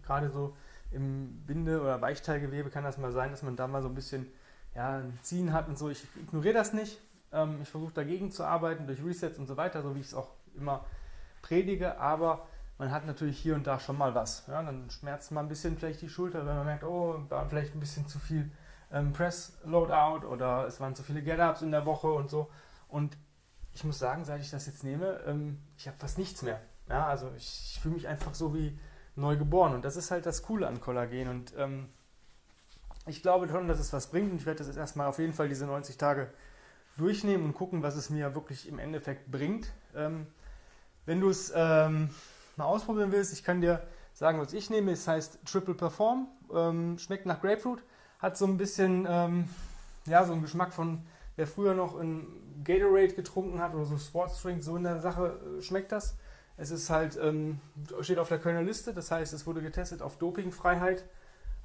gerade 0.03 0.29
so 0.29 0.55
im 0.91 1.43
Binde- 1.45 1.81
oder 1.81 2.01
Weichteilgewebe 2.01 2.69
kann 2.69 2.83
das 2.83 2.97
mal 2.97 3.11
sein, 3.11 3.31
dass 3.31 3.43
man 3.43 3.55
da 3.55 3.67
mal 3.67 3.81
so 3.81 3.89
ein 3.89 3.95
bisschen 3.95 4.27
ja, 4.75 4.97
ein 4.99 5.17
Ziehen 5.21 5.53
hat 5.53 5.67
und 5.67 5.77
so. 5.77 5.89
Ich 5.89 6.03
ignoriere 6.15 6.53
das 6.53 6.73
nicht. 6.73 6.99
Ähm, 7.31 7.59
ich 7.61 7.69
versuche 7.69 7.93
dagegen 7.93 8.31
zu 8.31 8.43
arbeiten 8.43 8.87
durch 8.87 9.03
Resets 9.03 9.37
und 9.37 9.47
so 9.47 9.57
weiter, 9.57 9.81
so 9.81 9.95
wie 9.95 9.99
ich 9.99 10.07
es 10.07 10.13
auch 10.13 10.29
immer 10.55 10.85
predige. 11.41 11.97
Aber 11.99 12.47
man 12.77 12.91
hat 12.91 13.05
natürlich 13.05 13.37
hier 13.39 13.55
und 13.55 13.67
da 13.67 13.79
schon 13.79 13.97
mal 13.97 14.15
was. 14.15 14.45
Ja, 14.47 14.61
dann 14.61 14.89
schmerzt 14.89 15.31
man 15.31 15.45
ein 15.45 15.49
bisschen 15.49 15.77
vielleicht 15.77 16.01
die 16.01 16.09
Schulter, 16.09 16.45
wenn 16.45 16.55
man 16.55 16.65
merkt, 16.65 16.83
oh, 16.83 17.23
war 17.29 17.47
vielleicht 17.47 17.73
ein 17.75 17.79
bisschen 17.79 18.07
zu 18.07 18.19
viel 18.19 18.51
ähm, 18.91 19.13
Press 19.13 19.57
Loadout 19.63 20.27
oder 20.27 20.65
es 20.67 20.79
waren 20.79 20.95
zu 20.95 21.03
viele 21.03 21.21
Get-Ups 21.21 21.61
in 21.61 21.71
der 21.71 21.85
Woche 21.85 22.07
und 22.07 22.29
so. 22.29 22.49
Und 22.87 23.17
ich 23.73 23.83
muss 23.83 23.99
sagen, 23.99 24.25
seit 24.25 24.41
ich 24.41 24.51
das 24.51 24.65
jetzt 24.65 24.83
nehme, 24.83 25.21
ähm, 25.25 25.59
ich 25.77 25.87
habe 25.87 25.97
fast 25.97 26.17
nichts 26.17 26.41
mehr. 26.41 26.61
Ja, 26.89 27.07
also 27.07 27.31
ich, 27.35 27.73
ich 27.73 27.79
fühle 27.81 27.95
mich 27.95 28.07
einfach 28.07 28.33
so 28.33 28.53
wie 28.53 28.77
neu 29.15 29.37
geboren 29.37 29.73
und 29.73 29.85
das 29.85 29.95
ist 29.95 30.11
halt 30.11 30.25
das 30.25 30.43
Coole 30.43 30.67
an 30.67 30.81
Kollagen 30.81 31.29
und 31.29 31.53
ähm, 31.57 31.89
ich 33.07 33.21
glaube 33.21 33.47
schon, 33.47 33.67
dass 33.67 33.79
es 33.79 33.93
was 33.93 34.07
bringt 34.07 34.31
und 34.31 34.37
ich 34.37 34.45
werde 34.45 34.59
das 34.59 34.67
jetzt 34.67 34.77
erstmal 34.77 35.07
auf 35.07 35.19
jeden 35.19 35.33
Fall 35.33 35.47
diese 35.47 35.65
90 35.65 35.97
Tage 35.97 36.29
durchnehmen 36.97 37.45
und 37.45 37.53
gucken, 37.53 37.81
was 37.83 37.95
es 37.95 38.09
mir 38.09 38.35
wirklich 38.35 38.67
im 38.67 38.79
Endeffekt 38.79 39.31
bringt. 39.31 39.71
Ähm, 39.95 40.27
wenn 41.05 41.21
du 41.21 41.29
es 41.29 41.51
ähm, 41.55 42.09
mal 42.57 42.65
ausprobieren 42.65 43.11
willst, 43.11 43.33
ich 43.33 43.43
kann 43.43 43.61
dir 43.61 43.81
sagen, 44.13 44.39
was 44.39 44.53
ich 44.53 44.69
nehme. 44.69 44.91
Es 44.91 45.07
heißt 45.07 45.39
Triple 45.45 45.75
Perform, 45.75 46.27
ähm, 46.53 46.97
schmeckt 46.97 47.25
nach 47.25 47.41
Grapefruit, 47.41 47.83
hat 48.19 48.37
so 48.37 48.45
ein 48.45 48.57
bisschen, 48.57 49.05
ähm, 49.07 49.47
ja, 50.05 50.25
so 50.25 50.33
einen 50.33 50.41
Geschmack 50.41 50.73
von, 50.73 51.03
wer 51.35 51.47
früher 51.47 51.73
noch 51.73 51.99
ein 51.99 52.27
Gatorade 52.63 53.13
getrunken 53.13 53.59
hat 53.59 53.73
oder 53.75 53.85
so 53.85 53.97
Sportsdrink, 53.97 54.63
so 54.63 54.75
in 54.77 54.83
der 54.83 55.01
Sache 55.01 55.39
äh, 55.59 55.61
schmeckt 55.61 55.91
das. 55.91 56.15
Es 56.57 56.71
ist 56.71 56.89
halt, 56.89 57.19
ähm, 57.21 57.59
steht 57.99 58.17
auf 58.17 58.29
der 58.29 58.39
Kölner 58.39 58.63
Liste, 58.63 58.93
das 58.93 59.11
heißt, 59.11 59.33
es 59.33 59.45
wurde 59.45 59.61
getestet 59.61 60.01
auf 60.01 60.17
Dopingfreiheit. 60.17 61.03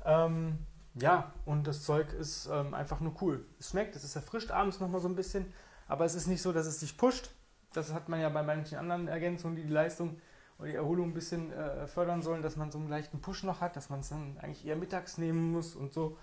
Ähm, 0.05 0.59
ja, 0.95 1.33
und 1.45 1.69
das 1.69 1.85
Zeug 1.85 2.13
ist 2.13 2.49
ähm, 2.53 2.75
einfach 2.75 2.99
nur 2.99 3.15
cool. 3.21 3.45
Es 3.61 3.71
schmeckt, 3.71 3.95
es 3.95 4.03
ist 4.03 4.17
erfrischt 4.17 4.51
abends 4.51 4.81
nochmal 4.81 5.01
so 5.01 5.09
ein 5.09 5.15
bisschen, 5.15 5.53
aber 5.87 6.05
es 6.05 6.17
ist 6.17 6.27
nicht 6.27 6.43
so, 6.43 6.53
dass 6.53 6.67
es 6.67 6.81
dich 6.81 6.97
pusht. 6.97 7.31
Das 7.73 7.93
hat 7.93 8.09
man 8.09 8.21
ja 8.21 8.29
bei 8.29 8.43
manchen 8.43 8.79
anderen 8.79 9.07
Ergänzungen, 9.07 9.55
die 9.55 9.63
die 9.63 9.73
Leistung 9.73 10.19
oder 10.61 10.69
die 10.69 10.77
Erholung 10.77 11.09
ein 11.09 11.15
bisschen 11.15 11.53
äh, 11.53 11.87
fördern 11.87 12.23
sollen, 12.23 12.43
dass 12.43 12.57
man 12.57 12.71
so 12.71 12.79
einen 12.79 12.89
leichten 12.89 13.21
Push 13.21 13.45
noch 13.45 13.61
hat, 13.61 13.77
dass 13.77 13.91
man 13.91 14.01
es 14.01 14.11
dann 14.11 14.39
eigentlich 14.39 14.67
eher 14.67 14.77
mittags 14.77 15.19
nehmen 15.19 15.53
muss 15.53 15.75
und 15.75 15.93
so. 15.93 16.17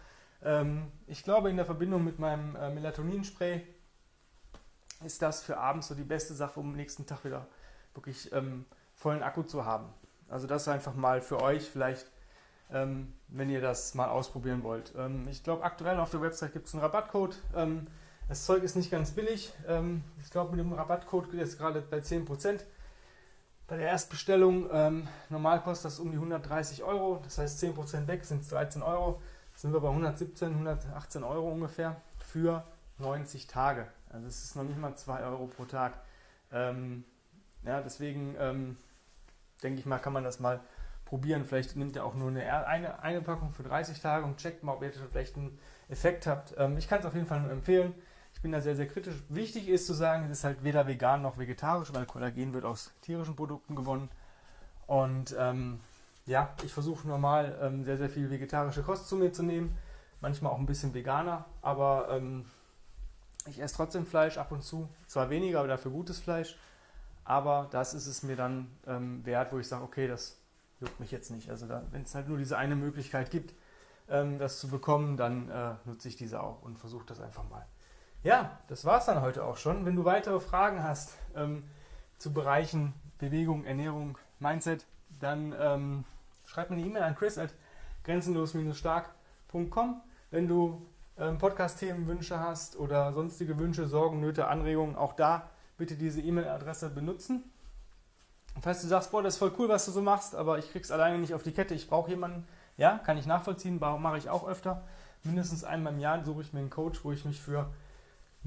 Ähm, 0.43 0.91
ich 1.07 1.23
glaube, 1.23 1.49
in 1.49 1.57
der 1.57 1.65
Verbindung 1.65 2.03
mit 2.03 2.19
meinem 2.19 2.55
äh, 2.55 2.69
Melatoninspray 2.69 3.63
ist 5.03 5.21
das 5.21 5.43
für 5.43 5.57
abends 5.57 5.87
so 5.87 5.95
die 5.95 6.03
beste 6.03 6.33
Sache, 6.33 6.59
um 6.59 6.69
am 6.69 6.75
nächsten 6.75 7.05
Tag 7.05 7.25
wieder 7.25 7.47
wirklich 7.93 8.31
ähm, 8.31 8.65
vollen 8.95 9.23
Akku 9.23 9.43
zu 9.43 9.65
haben. 9.65 9.93
Also 10.29 10.47
das 10.47 10.67
einfach 10.67 10.93
mal 10.95 11.21
für 11.21 11.41
euch 11.41 11.63
vielleicht 11.63 12.07
ähm, 12.71 13.13
wenn 13.29 13.49
ihr 13.49 13.61
das 13.61 13.93
mal 13.95 14.09
ausprobieren 14.09 14.63
wollt. 14.63 14.93
Ähm, 14.97 15.25
ich 15.29 15.43
glaube, 15.43 15.63
aktuell 15.63 15.99
auf 15.99 16.11
der 16.11 16.21
Website 16.21 16.53
gibt 16.53 16.67
es 16.67 16.73
einen 16.73 16.83
Rabattcode. 16.83 17.37
Ähm, 17.55 17.87
das 18.27 18.45
Zeug 18.45 18.63
ist 18.63 18.75
nicht 18.75 18.91
ganz 18.91 19.11
billig. 19.11 19.53
Ähm, 19.67 20.03
ich 20.21 20.29
glaube, 20.29 20.55
mit 20.55 20.59
dem 20.59 20.73
Rabattcode 20.73 21.31
geht 21.31 21.41
es 21.41 21.57
gerade 21.57 21.81
bei 21.81 21.99
10%. 21.99 22.61
Bei 23.67 23.75
der 23.75 23.89
Erstbestellung, 23.89 24.69
ähm, 24.71 25.07
normal 25.29 25.61
kostet 25.61 25.91
das 25.91 25.99
um 25.99 26.09
die 26.11 26.17
130 26.17 26.83
Euro, 26.83 27.19
das 27.23 27.37
heißt 27.37 27.61
10% 27.61 28.07
weg 28.07 28.23
sind 28.23 28.41
es 28.41 28.49
13 28.49 28.81
Euro, 28.81 29.21
sind 29.55 29.73
wir 29.73 29.81
bei 29.81 29.89
117, 29.89 30.53
118 30.53 31.23
Euro 31.23 31.51
ungefähr 31.51 31.97
für 32.19 32.63
90 32.99 33.47
Tage. 33.47 33.87
Also 34.09 34.27
es 34.27 34.43
ist 34.43 34.55
noch 34.55 34.63
nicht 34.63 34.79
mal 34.79 34.95
2 34.95 35.23
Euro 35.23 35.47
pro 35.47 35.65
Tag. 35.65 35.99
Ähm, 36.53 37.03
ja, 37.63 37.81
deswegen 37.81 38.35
ähm, 38.39 38.77
denke 39.61 39.79
ich 39.79 39.85
mal, 39.85 39.99
kann 39.99 40.13
man 40.13 40.23
das 40.23 40.39
mal 40.39 40.61
probieren. 41.03 41.45
Vielleicht 41.45 41.75
nimmt 41.75 41.95
ihr 41.97 42.05
auch 42.05 42.15
nur 42.15 42.29
eine, 42.29 42.67
eine, 42.67 43.03
eine 43.03 43.21
Packung 43.21 43.51
für 43.51 43.63
30 43.63 43.99
Tage 43.99 44.25
und 44.25 44.37
checkt 44.37 44.63
mal, 44.63 44.73
ob 44.73 44.83
ihr 44.83 44.93
vielleicht 45.11 45.35
einen 45.35 45.59
Effekt 45.89 46.25
habt. 46.25 46.53
Ähm, 46.57 46.77
ich 46.77 46.87
kann 46.87 46.99
es 46.99 47.05
auf 47.05 47.15
jeden 47.15 47.27
Fall 47.27 47.41
nur 47.41 47.51
empfehlen. 47.51 47.93
Ich 48.37 48.43
bin 48.43 48.51
da 48.51 48.61
sehr, 48.61 48.75
sehr 48.75 48.87
kritisch. 48.87 49.15
Wichtig 49.29 49.67
ist 49.67 49.87
zu 49.87 49.95
sagen, 49.95 50.25
es 50.25 50.29
ist 50.29 50.43
halt 50.43 50.63
weder 50.63 50.85
vegan 50.85 51.23
noch 51.23 51.39
vegetarisch, 51.39 51.91
weil 51.91 52.05
Kollagen 52.05 52.53
wird 52.53 52.65
aus 52.65 52.91
tierischen 53.01 53.35
Produkten 53.35 53.75
gewonnen. 53.75 54.09
Und 54.85 55.35
ähm, 55.39 55.79
ja, 56.27 56.53
ich 56.63 56.71
versuche 56.71 57.07
normal 57.07 57.57
ähm, 57.59 57.83
sehr, 57.83 57.97
sehr 57.97 58.11
viel 58.11 58.29
vegetarische 58.29 58.83
Kost 58.83 59.09
zu 59.09 59.15
mir 59.15 59.33
zu 59.33 59.41
nehmen. 59.41 59.75
Manchmal 60.21 60.51
auch 60.51 60.59
ein 60.59 60.67
bisschen 60.67 60.93
veganer, 60.93 61.45
aber 61.63 62.09
ähm, 62.11 62.45
ich 63.47 63.59
esse 63.59 63.75
trotzdem 63.75 64.05
Fleisch 64.05 64.37
ab 64.37 64.51
und 64.51 64.61
zu. 64.61 64.87
Zwar 65.07 65.31
weniger, 65.31 65.57
aber 65.57 65.67
dafür 65.67 65.89
gutes 65.89 66.19
Fleisch. 66.19 66.59
Aber 67.23 67.67
das 67.71 67.95
ist 67.95 68.05
es 68.05 68.21
mir 68.21 68.35
dann 68.35 68.69
ähm, 68.85 69.25
wert, 69.25 69.51
wo 69.51 69.57
ich 69.57 69.67
sage, 69.67 69.83
okay, 69.83 70.07
das 70.07 70.37
juckt 70.79 70.99
mich 70.99 71.09
jetzt 71.09 71.31
nicht. 71.31 71.49
Also 71.49 71.67
wenn 71.69 72.03
es 72.03 72.13
halt 72.13 72.27
nur 72.27 72.37
diese 72.37 72.55
eine 72.55 72.75
Möglichkeit 72.75 73.31
gibt, 73.31 73.55
ähm, 74.09 74.37
das 74.37 74.59
zu 74.59 74.67
bekommen, 74.67 75.17
dann 75.17 75.49
äh, 75.49 75.73
nutze 75.85 76.07
ich 76.07 76.17
diese 76.17 76.43
auch 76.43 76.61
und 76.61 76.77
versuche 76.77 77.07
das 77.07 77.19
einfach 77.19 77.49
mal. 77.49 77.65
Ja, 78.23 78.59
das 78.67 78.83
war 78.85 78.99
es 78.99 79.05
dann 79.05 79.21
heute 79.21 79.43
auch 79.43 79.57
schon. 79.57 79.85
Wenn 79.85 79.95
du 79.95 80.03
weitere 80.05 80.39
Fragen 80.39 80.83
hast 80.83 81.17
ähm, 81.35 81.63
zu 82.17 82.33
Bereichen 82.33 82.93
Bewegung, 83.19 83.65
Ernährung, 83.65 84.17
Mindset, 84.39 84.85
dann 85.19 85.55
ähm, 85.59 86.03
schreib 86.45 86.69
mir 86.69 86.77
eine 86.77 86.85
E-Mail 86.85 87.03
an 87.03 87.15
chris 87.15 87.37
at 87.37 87.53
grenzenlos-stark.com. 88.03 90.01
Wenn 90.29 90.47
du 90.47 90.85
ähm, 91.17 91.37
Podcast-Themenwünsche 91.37 92.39
hast 92.39 92.77
oder 92.77 93.13
sonstige 93.13 93.57
Wünsche, 93.57 93.87
Sorgen, 93.87 94.19
Nöte, 94.19 94.47
Anregungen, 94.47 94.95
auch 94.95 95.13
da 95.13 95.49
bitte 95.77 95.95
diese 95.95 96.21
E-Mail-Adresse 96.21 96.89
benutzen. 96.89 97.43
Und 98.55 98.63
falls 98.63 98.81
du 98.81 98.87
sagst, 98.87 99.11
boah, 99.11 99.21
das 99.21 99.35
ist 99.35 99.39
voll 99.39 99.53
cool, 99.59 99.69
was 99.69 99.85
du 99.85 99.91
so 99.91 100.01
machst, 100.01 100.35
aber 100.35 100.57
ich 100.57 100.71
krieg's 100.71 100.91
alleine 100.91 101.19
nicht 101.19 101.33
auf 101.33 101.43
die 101.43 101.51
Kette, 101.51 101.75
ich 101.75 101.87
brauche 101.87 102.09
jemanden, 102.09 102.47
ja, 102.75 102.97
kann 102.99 103.17
ich 103.17 103.25
nachvollziehen, 103.25 103.79
mache 103.79 104.17
ich 104.17 104.29
auch 104.29 104.47
öfter. 104.47 104.83
Mindestens 105.23 105.63
einmal 105.63 105.93
im 105.93 105.99
Jahr 105.99 106.23
suche 106.23 106.41
ich 106.41 106.53
mir 106.53 106.59
einen 106.59 106.69
Coach, 106.69 107.03
wo 107.03 107.11
ich 107.11 107.25
mich 107.25 107.41
für 107.41 107.71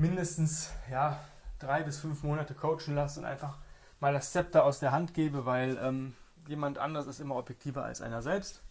mindestens 0.00 0.70
ja, 0.90 1.18
drei 1.58 1.82
bis 1.82 1.98
fünf 1.98 2.22
Monate 2.22 2.54
coachen 2.54 2.94
lasse 2.94 3.20
und 3.20 3.26
einfach 3.26 3.58
mal 4.00 4.12
das 4.12 4.32
Zepter 4.32 4.64
aus 4.64 4.80
der 4.80 4.92
Hand 4.92 5.14
gebe, 5.14 5.44
weil 5.44 5.78
ähm, 5.82 6.14
jemand 6.48 6.78
anders 6.78 7.06
ist 7.06 7.20
immer 7.20 7.36
objektiver 7.36 7.84
als 7.84 8.00
einer 8.00 8.22
selbst. 8.22 8.62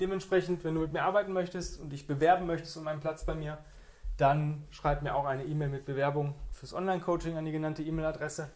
Dementsprechend, 0.00 0.64
wenn 0.64 0.74
du 0.74 0.80
mit 0.80 0.92
mir 0.92 1.02
arbeiten 1.02 1.32
möchtest 1.32 1.80
und 1.80 1.90
dich 1.90 2.06
bewerben 2.06 2.46
möchtest 2.46 2.76
um 2.76 2.86
einen 2.86 3.00
Platz 3.00 3.24
bei 3.24 3.34
mir, 3.34 3.58
dann 4.16 4.64
schreib 4.70 5.02
mir 5.02 5.14
auch 5.14 5.26
eine 5.26 5.44
E-Mail 5.44 5.68
mit 5.68 5.84
Bewerbung 5.84 6.34
fürs 6.52 6.74
Online-Coaching 6.74 7.36
an 7.36 7.44
die 7.44 7.52
genannte 7.52 7.82
E-Mail-Adresse. 7.82 8.48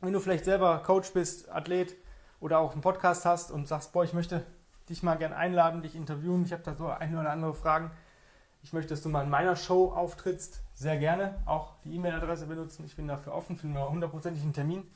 Wenn 0.00 0.12
du 0.12 0.20
vielleicht 0.20 0.44
selber 0.44 0.82
Coach 0.84 1.12
bist, 1.12 1.50
Athlet 1.50 1.94
oder 2.40 2.58
auch 2.58 2.72
einen 2.72 2.80
Podcast 2.80 3.24
hast 3.24 3.50
und 3.50 3.68
sagst, 3.68 3.92
boah, 3.92 4.04
ich 4.04 4.12
möchte 4.12 4.44
dich 4.88 5.02
mal 5.02 5.16
gern 5.16 5.32
einladen, 5.32 5.82
dich 5.82 5.94
interviewen, 5.94 6.44
ich 6.44 6.52
habe 6.52 6.62
da 6.62 6.74
so 6.74 6.88
eine 6.88 7.18
oder 7.20 7.30
andere 7.30 7.54
Fragen, 7.54 7.90
ich 8.64 8.72
möchte, 8.72 8.94
dass 8.94 9.02
du 9.02 9.10
mal 9.10 9.24
in 9.24 9.30
meiner 9.30 9.56
Show 9.56 9.92
auftrittst, 9.92 10.62
sehr 10.72 10.96
gerne 10.96 11.38
auch 11.44 11.74
die 11.84 11.94
E-Mail-Adresse 11.94 12.46
benutzen. 12.46 12.84
Ich 12.86 12.96
bin 12.96 13.06
dafür 13.06 13.34
offen, 13.34 13.58
hundertprozentig 13.60 14.42
einen 14.42 14.54
Termin. 14.54 14.90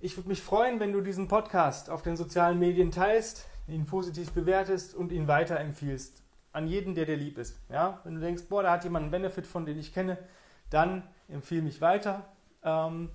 Ich 0.00 0.16
würde 0.16 0.28
mich 0.28 0.42
freuen, 0.42 0.80
wenn 0.80 0.92
du 0.92 1.00
diesen 1.00 1.28
Podcast 1.28 1.90
auf 1.90 2.02
den 2.02 2.16
sozialen 2.16 2.58
Medien 2.58 2.90
teilst, 2.90 3.46
ihn 3.68 3.86
positiv 3.86 4.32
bewertest 4.32 4.96
und 4.96 5.12
ihn 5.12 5.28
weiterempfiehlst 5.28 6.24
an 6.52 6.66
jeden, 6.66 6.96
der 6.96 7.06
dir 7.06 7.16
lieb 7.16 7.38
ist. 7.38 7.56
Ja? 7.68 8.00
Wenn 8.02 8.16
du 8.16 8.20
denkst, 8.20 8.42
boah, 8.48 8.64
da 8.64 8.72
hat 8.72 8.82
jemand 8.82 9.04
einen 9.04 9.12
Benefit 9.12 9.46
von, 9.46 9.64
den 9.64 9.78
ich 9.78 9.94
kenne, 9.94 10.18
dann 10.70 11.04
empfehle 11.28 11.62
mich 11.62 11.80
weiter. 11.80 12.24
Ähm, 12.64 13.10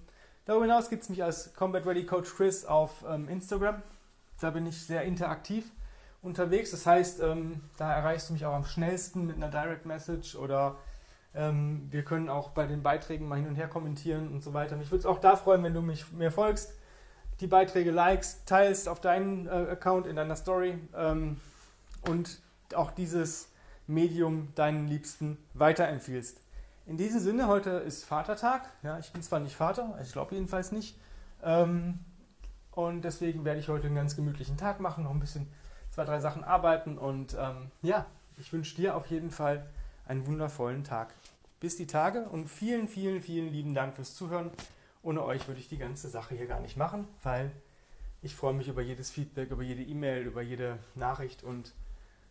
darüber 0.46 0.64
hinaus 0.64 0.90
gibt 0.90 1.04
es 1.04 1.10
mich 1.10 1.22
als 1.22 1.54
Combat 1.54 1.86
Ready 1.86 2.06
Coach 2.06 2.34
Chris 2.34 2.64
auf 2.64 3.04
ähm, 3.06 3.28
Instagram. 3.28 3.82
Da 4.40 4.52
bin 4.52 4.66
ich 4.66 4.82
sehr 4.82 5.04
interaktiv 5.04 5.72
unterwegs. 6.26 6.72
Das 6.72 6.86
heißt, 6.86 7.22
ähm, 7.22 7.62
da 7.78 7.94
erreichst 7.94 8.30
du 8.30 8.34
mich 8.34 8.46
auch 8.46 8.54
am 8.54 8.66
schnellsten 8.66 9.26
mit 9.26 9.38
einer 9.38 9.50
Direct 9.50 9.86
Message 9.86 10.36
oder 10.36 10.78
ähm, 11.36 11.88
wir 11.92 12.04
können 12.04 12.30
auch 12.30 12.50
bei 12.50 12.66
den 12.66 12.82
Beiträgen 12.82 13.28
mal 13.28 13.38
hin 13.38 13.48
und 13.48 13.56
her 13.56 13.68
kommentieren 13.68 14.30
und 14.30 14.44
so 14.44 14.54
weiter. 14.54 14.76
Mich 14.76 14.92
würde 14.92 15.00
es 15.00 15.06
auch 15.06 15.20
da 15.20 15.36
freuen, 15.36 15.64
wenn 15.64 15.74
du 15.74 15.82
mich, 15.82 16.12
mir 16.12 16.32
folgst, 16.32 16.74
die 17.40 17.48
Beiträge 17.48 17.92
likest, 17.92 18.48
teilst 18.48 18.90
auf 18.90 19.02
deinen 19.02 19.48
äh, 19.48 19.52
Account 19.52 20.08
in 20.08 20.16
deiner 20.16 20.36
Story 20.36 20.80
ähm, 20.96 21.40
und 22.08 22.42
auch 22.74 22.92
dieses 22.92 23.50
Medium 23.88 24.50
deinen 24.56 24.88
Liebsten 24.88 25.38
weiterempfiehlst. 25.54 26.42
In 26.88 26.98
diesem 26.98 27.20
Sinne, 27.20 27.48
heute 27.48 27.72
ist 27.72 28.06
Vatertag. 28.06 28.70
Ja, 28.84 28.98
ich 29.00 29.12
bin 29.12 29.22
zwar 29.22 29.40
nicht 29.40 29.56
Vater, 29.56 29.98
ich 30.02 30.12
glaube 30.12 30.36
jedenfalls 30.36 30.72
nicht. 30.72 30.98
Ähm, 31.44 32.00
und 32.72 33.02
deswegen 33.02 33.46
werde 33.46 33.60
ich 33.60 33.70
heute 33.70 33.88
einen 33.88 33.96
ganz 33.96 34.16
gemütlichen 34.16 34.58
Tag 34.58 34.80
machen, 34.80 35.04
noch 35.04 35.12
ein 35.12 35.20
bisschen 35.20 35.48
zwei, 35.96 36.04
drei 36.04 36.20
Sachen 36.20 36.44
arbeiten. 36.44 36.98
Und 36.98 37.36
ähm, 37.40 37.72
ja, 37.82 38.06
ich 38.38 38.52
wünsche 38.52 38.76
dir 38.76 38.96
auf 38.96 39.08
jeden 39.08 39.32
Fall 39.32 39.66
einen 40.06 40.28
wundervollen 40.28 40.84
Tag. 40.84 41.14
Bis 41.60 41.78
die 41.78 41.88
Tage 41.88 42.28
und 42.28 42.50
vielen, 42.50 42.88
vielen, 42.88 43.22
vielen 43.22 43.52
lieben 43.52 43.74
Dank 43.74 43.96
fürs 43.96 44.14
Zuhören. 44.14 44.52
Ohne 45.02 45.24
euch 45.24 45.48
würde 45.48 45.60
ich 45.60 45.70
die 45.70 45.78
ganze 45.78 46.10
Sache 46.10 46.36
hier 46.36 46.48
gar 46.48 46.60
nicht 46.60 46.78
machen, 46.78 47.08
weil 47.24 47.52
ich 48.22 48.36
freue 48.36 48.54
mich 48.54 48.68
über 48.68 48.82
jedes 48.82 49.10
Feedback, 49.10 49.52
über 49.52 49.64
jede 49.64 49.84
E-Mail, 49.84 50.24
über 50.26 50.42
jede 50.42 50.80
Nachricht 50.96 51.44
und 51.44 51.74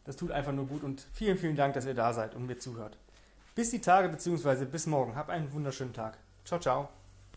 das 0.05 0.17
tut 0.17 0.31
einfach 0.31 0.53
nur 0.53 0.67
gut 0.67 0.83
und 0.83 1.07
vielen, 1.13 1.39
vielen 1.39 1.57
Dank, 1.57 1.75
dass 1.75 1.87
ihr 1.87 1.95
da 1.95 2.13
seid 2.13 2.35
und 2.35 2.47
mir 2.47 2.59
zuhört. 2.59 2.99
Bis 3.55 3.71
die 3.71 3.81
Tage 3.81 4.09
bzw. 4.09 4.67
bis 4.67 4.87
morgen. 4.87 5.15
Hab 5.15 5.31
einen 5.31 5.53
wunderschönen 5.53 5.95
Tag. 5.95 6.19
Ciao, 6.45 6.61
ciao. 6.61 7.04